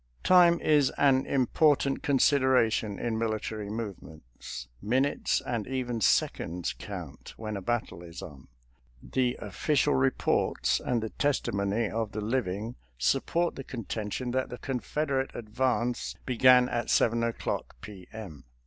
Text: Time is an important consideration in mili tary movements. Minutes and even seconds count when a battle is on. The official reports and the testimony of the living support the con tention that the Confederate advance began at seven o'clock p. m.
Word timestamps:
Time 0.23 0.59
is 0.61 0.89
an 0.97 1.27
important 1.27 2.01
consideration 2.01 2.97
in 2.97 3.19
mili 3.19 3.39
tary 3.39 3.69
movements. 3.69 4.67
Minutes 4.81 5.41
and 5.45 5.67
even 5.67 6.01
seconds 6.01 6.73
count 6.73 7.35
when 7.37 7.55
a 7.55 7.61
battle 7.61 8.01
is 8.01 8.23
on. 8.23 8.47
The 9.03 9.37
official 9.39 9.93
reports 9.93 10.79
and 10.83 11.03
the 11.03 11.11
testimony 11.11 11.87
of 11.87 12.13
the 12.13 12.21
living 12.21 12.77
support 12.97 13.53
the 13.53 13.63
con 13.63 13.83
tention 13.83 14.31
that 14.31 14.49
the 14.49 14.57
Confederate 14.57 15.29
advance 15.35 16.15
began 16.25 16.67
at 16.67 16.89
seven 16.89 17.21
o'clock 17.21 17.75
p. 17.79 18.07
m. 18.11 18.45